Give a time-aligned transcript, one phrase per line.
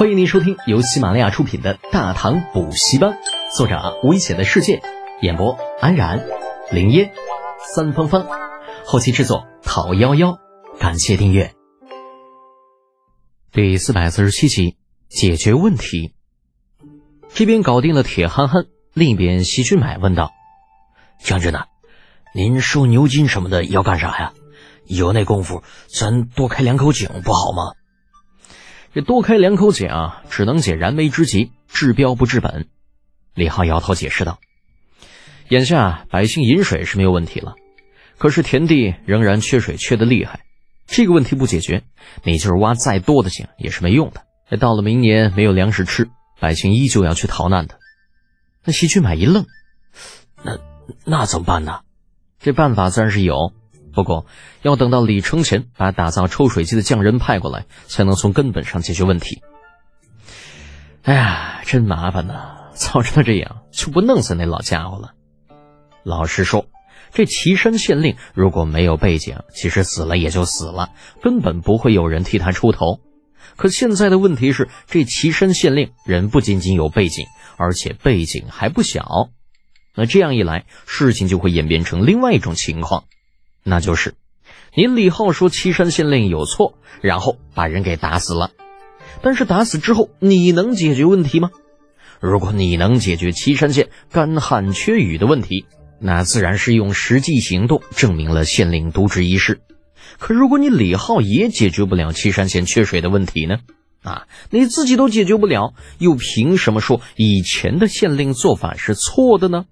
[0.00, 3.12] 欢迎您收听由喜马拉雅出品的《大唐补习班》，
[3.54, 4.80] 作者危险的世界，
[5.20, 6.24] 演播安然、
[6.70, 7.12] 林烟、
[7.74, 8.26] 三芳芳，
[8.86, 10.38] 后期制作陶幺幺。
[10.78, 11.52] 感谢订阅。
[13.52, 14.78] 第四百四十七集，
[15.10, 16.14] 解决问题。
[17.28, 20.30] 这边搞定了铁憨憨，另一边西君买问道
[21.22, 21.66] ：“将军呐，
[22.34, 24.32] 您收牛筋什么的要干啥呀？
[24.86, 27.74] 有那功夫，咱多开两口井不好吗？”
[28.92, 32.66] 这多开两口井啊，只能解燃眉之急，治标不治本。
[33.34, 34.40] 李浩摇头解释道
[35.48, 37.54] ：“眼下百姓饮水是没有问题了，
[38.18, 40.40] 可是田地仍然缺水，缺的厉害。
[40.88, 41.84] 这个问题不解决，
[42.24, 44.56] 你就是挖再多的井也是没用的。
[44.56, 47.78] 到了明年没有粮食吃，百姓依旧要去逃难的。”
[48.64, 49.46] 那西区买一愣
[50.42, 50.58] ：“那
[51.04, 51.82] 那怎么办呢？
[52.40, 53.52] 这办法自然是有。”
[53.92, 54.26] 不过，
[54.62, 59.42] 要等到李承前把打造抽水机的匠人派过来，才能从根本上解决问题。
[61.02, 62.70] 哎呀，真麻烦呐！
[62.74, 65.12] 早知道这样，就不弄死那老家伙了。
[66.02, 66.66] 老实说，
[67.12, 73.00] 这岐山县令如果没有背景，其实死了也就死了，根本不会有人替他出头。
[73.56, 77.26] 可现在的问题是，这岐山县令人不仅仅有背景，
[77.56, 79.30] 而且背景还不小。
[79.94, 83.04] 那这样一来，事情就会演变成另外一种情况。
[83.70, 84.14] 那就是，
[84.74, 88.50] 您李浩说岐山县令有错，然后把人给打死了。
[89.22, 91.50] 但是打死之后，你能解决问题吗？
[92.20, 95.66] 如果你能解决岐山县干旱缺雨的问题，
[96.00, 99.60] 那自然是用实际行动证明了县令渎职一事。
[100.18, 103.58] 可如果你李浩也解决不了岐山县缺水的问题呢？
[104.02, 109.66] 啊，你自己都解决不了，又凭什么说以前的县令做法是错的呢？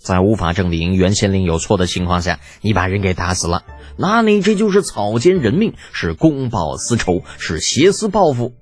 [0.00, 3.64] 在无法证明原县令有错的情况下，你把人给打死了，
[3.98, 8.54] 那你这就是草菅人命，是公报私仇，是挟私报复。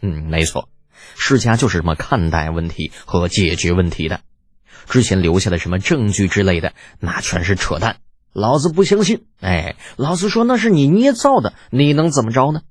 [0.00, 0.68] 嗯，没错，
[1.16, 4.20] 世家就是这么看待问题和解决问题的。
[4.88, 7.96] 之前留下的什么证据之类的，那全是扯淡，
[8.32, 9.24] 老子不相信。
[9.40, 12.62] 哎，老子说那是你捏造的，你能怎么着呢？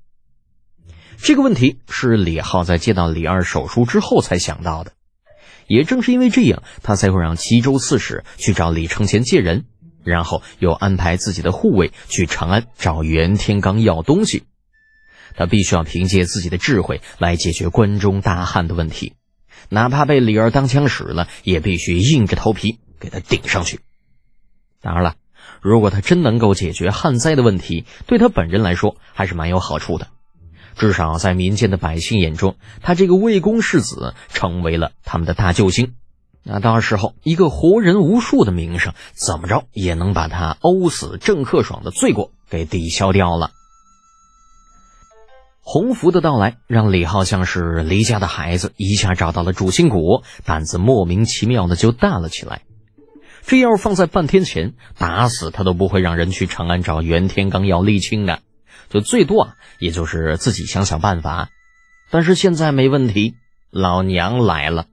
[1.22, 4.92] 这个问题是李浩在接到李二手书之后才想到的。
[5.66, 9.64] 也正是因为这样，他才会让齐州刺史去找李承前借人，
[10.04, 14.44] 然后又安排自己的护卫去长安找袁天罡要东西。
[15.36, 19.14] 他必须要凭借自己的智慧来解决关中大旱的问题，
[19.68, 23.80] 哪怕被李二当枪使了，也必须硬着头皮给他顶上去。
[24.80, 25.16] 当然了，
[25.60, 30.08] 如果他真能够解决旱灾的问题，对他本人来说还是蛮有好处的。
[30.76, 35.94] 至少在民间的百姓眼中，他这个魏公世子成为了他们的大救星。
[36.42, 43.50] 那到时候，一个活人无数的名声，怎么着也能把他殴死郑克爽的罪过给抵消掉了。
[45.62, 52.60] 洪福的到来，让李浩像是离家的孩子，一下找到了主心骨，胆子莫名其妙的就大了起来。
[53.46, 58.40] 这要是放在半天前，打死他都不会让人去长安找袁天罡要沥青的。
[58.88, 61.50] 就最多啊，也就是自己想想办法。
[62.10, 63.34] 但是现在没问题，
[63.70, 64.86] 老娘来了。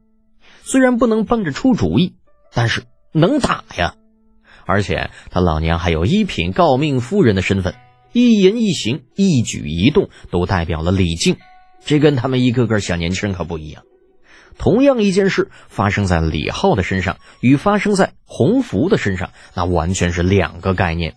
[0.63, 2.16] 虽然不能帮着出主意，
[2.53, 3.96] 但是能打呀。
[4.66, 7.75] 而且他老娘还有一品诰命夫人的身份，
[8.13, 11.38] 一言一行、一举一动都代表了李靖。
[11.84, 13.84] 这跟他们一个个小年轻可不一样。
[14.58, 21.16] 同样一件事发生在李浩的身上，与发生在洪福的身上，那完全是两个概念。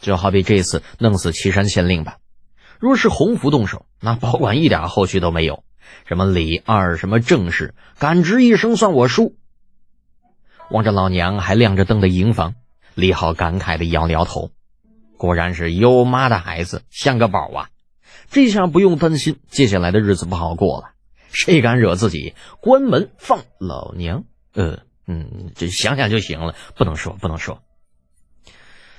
[0.00, 2.18] 就好比这次弄死岐山县令吧，
[2.78, 5.62] 若是洪福动手，那保管一点后续都没有。
[6.06, 9.36] 什么李二，什么郑氏，敢吱一声算我输。
[10.70, 12.54] 望着老娘还亮着灯的营房，
[12.94, 14.50] 李浩感慨的摇了摇头，
[15.18, 17.70] 果然是有妈的孩子像个宝啊！
[18.30, 20.92] 这下不用担心接下来的日子不好过了。
[21.32, 24.24] 谁敢惹自己，关门放老娘！
[24.54, 27.62] 呃，嗯，这想想就行了，不能说，不能说。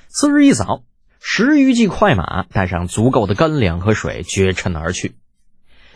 [0.09, 0.83] 次日一早。
[1.23, 5.15] 十余骑快马带上足够的干粮和水，绝尘而去。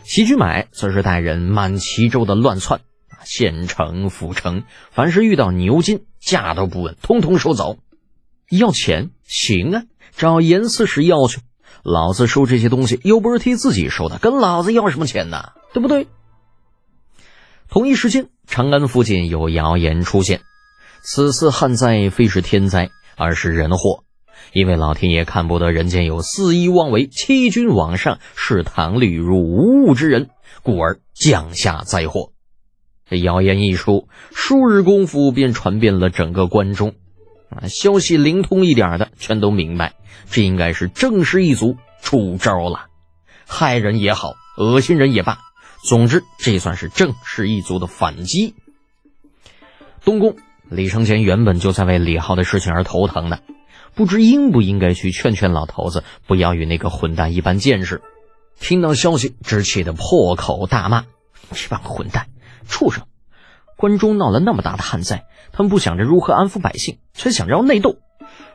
[0.04, 2.80] 齐军买则是带人满齐州的乱窜，
[3.24, 4.62] 县城府城，
[4.92, 7.76] 凡是遇到牛金，价都不问，通通收走。
[8.48, 9.82] 要钱行啊，
[10.16, 11.40] 找严四使要去。
[11.82, 15.52] 老子收这些东西又不是替自己收的，跟老子要什么钱呢？
[15.74, 16.06] 对不对？
[17.68, 20.42] 同一时间，长安附近有谣言出现：
[21.02, 24.04] 此次旱灾非是天灾，而是人祸。
[24.52, 30.30] 因为老天爷看不得人间有肆意妄为、欺君罔上、视唐律如无物之人，
[30.62, 32.32] 故而降下灾祸。
[33.08, 36.94] 这谣言一出，数日功夫便传遍了整个关中。
[37.50, 39.94] 啊，消息灵通一点的全都明白，
[40.28, 42.86] 这应该是正氏一族出招了。
[43.46, 45.38] 害人也好，恶心人也罢，
[45.84, 48.54] 总之，这算是郑氏一族的反击。
[50.04, 50.36] 东宫，
[50.68, 53.40] 李承乾原本就在为李浩的事情而头疼的，
[53.96, 58.02] 不知应不应该去劝劝老头子，不要与那个混蛋一般见识。
[58.60, 61.06] 听到消息，只气得破口大骂
[61.52, 62.28] ：“这帮混蛋，
[62.68, 63.06] 畜生！
[63.74, 67.96] 关中闹了那么大的旱灾，他们不想着如何安抚百姓，却想着要内斗，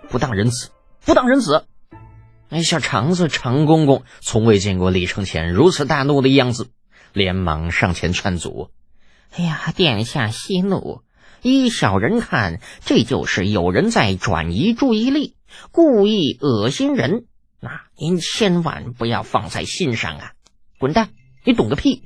[0.10, 0.70] 不当人子，
[1.04, 1.66] 不当人子！”
[2.50, 6.68] 哎，小肠子常公公从未见过李承乾如此大怒的样子，
[7.14, 8.70] 连忙上前劝阻
[9.36, 11.02] ：“哎呀，殿下息怒！
[11.42, 15.36] 依小人看，这就是有人在转移注意力，
[15.72, 17.26] 故意恶心人。
[17.60, 20.32] 那您千万不要放在心上啊！
[20.80, 21.10] 滚蛋！
[21.44, 22.04] 你懂个屁！”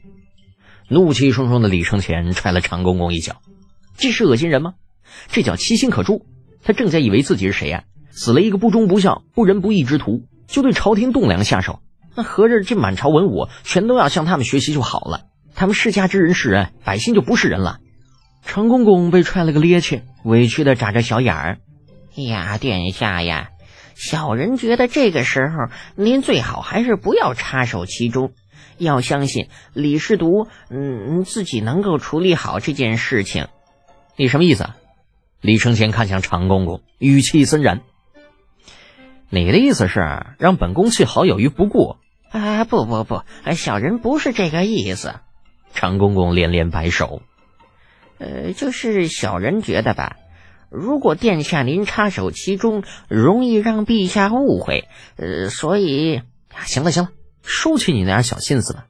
[0.89, 3.41] 怒气冲冲的李承乾踹了常公公一脚
[3.97, 4.73] ：“这是恶心人吗？
[5.27, 6.25] 这叫其心可诛！
[6.63, 7.83] 他正在以为自己是谁呀？
[8.11, 11.81] 死了一个不忠不孝、不仁不义之徒。”就对朝廷栋梁下手，
[12.15, 15.25] 那合着这满朝文武全都要向他们学习就好了。
[15.55, 17.79] 他们世家之人是人，百姓就不是人了。
[18.45, 21.57] 常公公被踹了个趔趄，委屈的眨着小眼儿。
[22.15, 23.49] 呀，殿下呀，
[23.95, 28.31] 小人觉得这个时候您最好还是不要插手其中，
[28.77, 33.47] 要相信李世独，嗯，自己能够处理好这件事情。
[34.15, 34.69] 你什么意思？
[35.41, 37.81] 李承乾看向常公公，语气森然。
[39.29, 39.99] 你的意思是
[40.37, 41.97] 让本宫弃好友于不顾？
[42.31, 43.23] 啊，不不不，
[43.55, 45.15] 小人不是这个意思。
[45.73, 47.21] 常公公连连摆手。
[48.17, 50.15] 呃，就是小人觉得吧，
[50.69, 54.87] 如果殿下您插手其中，容易让陛下误会。
[55.17, 56.21] 呃，所以，
[56.65, 57.09] 行了行了，
[57.43, 58.85] 收起你那点小心思吧。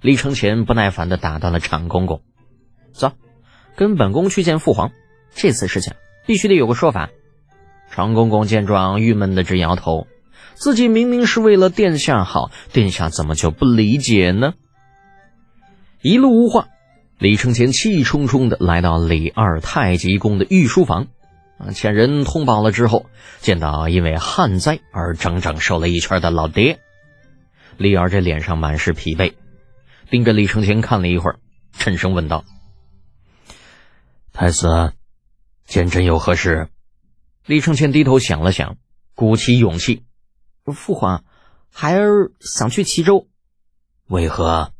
[0.00, 2.22] 李承乾不耐烦的打断了常公公。
[2.92, 3.12] 走，
[3.74, 4.92] 跟本宫去见父皇。
[5.34, 5.94] 这次事情
[6.26, 7.10] 必须得有个说法。
[7.90, 10.06] 常公公见状，郁闷的直摇头。
[10.54, 14.54] 自己明明是为了殿下好，殿下怎么就不理解呢？
[16.00, 16.68] 一路无话，
[17.18, 21.06] 李承乾气冲冲的来到李二太极宫的御书房，
[21.56, 23.06] 啊，遣人通报了之后，
[23.40, 26.78] 见到因为旱灾而整整瘦了一圈的老爹。
[27.78, 29.32] 李二这脸上满是疲惫，
[30.10, 31.38] 盯着李承乾看了一会儿，
[31.72, 32.44] 沉声问道
[34.34, 34.92] ：“太子，
[35.66, 36.68] 见朕有何事？”
[37.46, 38.76] 李承乾低头想了想，
[39.14, 40.04] 鼓起勇气
[40.74, 41.24] ：“父皇，
[41.72, 43.26] 孩儿想去齐州。”
[44.06, 44.72] 为何？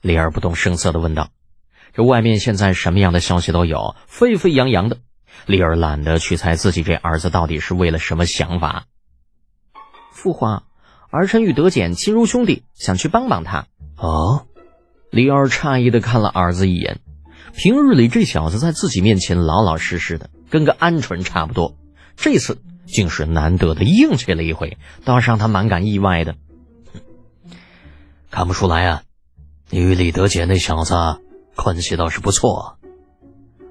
[0.00, 1.30] 李二不动声色的问道。
[1.94, 4.98] 这外面现在什么样的消息都有，沸沸扬扬的。
[5.46, 8.86] 李儿懒得去猜自己这儿子到底是为了什么想法。
[10.12, 10.64] 父皇，
[11.10, 13.66] 儿臣与德简亲如兄弟，想去帮帮他。
[13.96, 14.46] 哦，
[15.10, 16.98] 李儿诧异的看了儿子一眼。
[17.54, 21.76] 平日里这小子在自己面前老老实实的，跟个鹌鹑差不多。
[22.16, 26.34] 这次竟是难得的硬气了一回，倒是让他蛮感意外的。
[28.32, 29.02] 看不出来啊，
[29.70, 30.94] 你与李德简那小子
[31.56, 32.78] 关系倒是不错。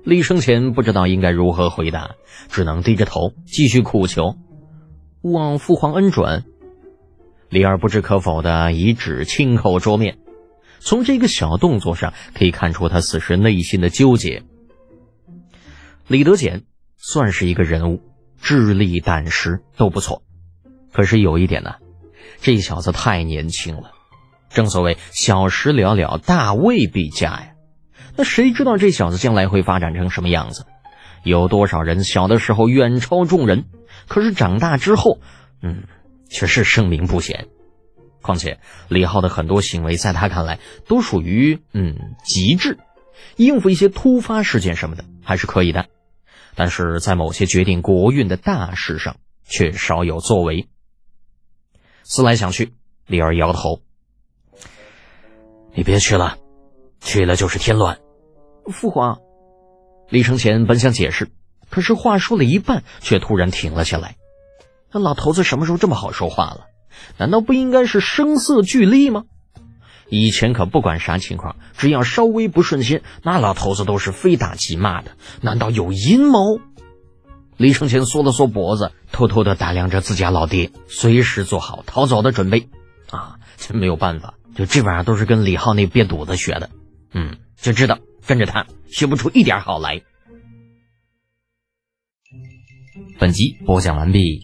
[0.03, 2.11] 李生前不知道应该如何回答，
[2.49, 4.35] 只能低着头继续苦求
[5.21, 6.43] ：“勿忘父皇恩准。”
[7.49, 10.17] 李二不置可否的以指轻叩桌面，
[10.79, 14.43] 从这个小动作上可以看出他此时内心的纠结。
[16.07, 16.63] 李德简
[16.97, 18.01] 算是一个人物。
[18.45, 20.21] 智力胆识都不错，
[20.91, 21.75] 可是有一点呢，
[22.41, 23.93] 这小子太年轻了。
[24.49, 27.52] 正所谓小时了了，大未必佳呀。
[28.15, 30.65] 那谁知道这小子将来会发展成什么样子？
[31.23, 33.65] 有多少人小的时候远超众人，
[34.09, 35.19] 可是长大之后，
[35.61, 35.83] 嗯，
[36.29, 37.47] 却是声名不显。
[38.21, 42.77] 况且李浩的很多行为，在他看来都属于嗯极致，
[43.37, 45.87] 应付一些突发事件什么的还是可以的。
[46.55, 49.15] 但是在某些决定国运的大事上，
[49.45, 50.67] 却少有作为。
[52.03, 52.73] 思来想去，
[53.07, 53.81] 李儿摇头
[55.73, 56.37] ：“你别去了，
[56.99, 57.97] 去了就是添乱。”
[58.71, 59.19] 父皇，
[60.09, 61.29] 李承乾本想解释，
[61.69, 64.15] 可是话说了一半，却突然停了下来。
[64.91, 66.67] 那老头子什么时候这么好说话了？
[67.17, 69.23] 难道不应该是声色俱厉吗？
[70.09, 75.11] 以前可不管啥情况，只要稍微不顺心，那老头子都是非打即骂的。
[75.41, 76.59] 难道有阴谋？
[77.57, 82.69] 李承乾缩了缩脖子，偷偷的打量着自家老爹，随时做好逃走的准备。
[83.09, 86.69] 啊，真没有办法，就这玩意儿都是跟李浩那瘪犊子学的。
[87.13, 90.01] 嗯，就知道跟着他学不出一点好来。
[93.19, 94.41] 本集播讲完毕，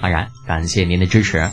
[0.00, 1.50] 安然感谢您的支持。